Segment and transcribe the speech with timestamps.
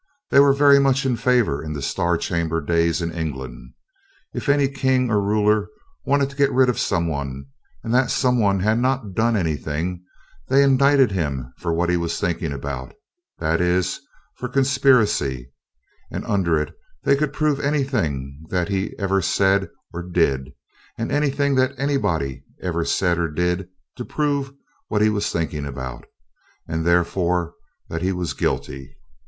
[0.31, 3.75] They were very much in favor in the Star Chamber days in England.
[4.33, 5.67] If any king or ruler
[6.05, 7.45] wanted to get rid of someone,
[7.83, 10.03] and that someone had not done anything,
[10.47, 12.95] they indicted him for what he was thinking about;
[13.37, 13.99] that is,
[14.37, 15.51] for conspiracy;
[16.09, 16.73] and under it
[17.03, 20.51] they could prove anything that he ever said or did,
[20.97, 24.51] and anything that anybody else ever said or did to prove
[24.87, 26.05] what he was thinking about;
[26.67, 27.53] and therefore
[27.87, 28.97] that he was guilty.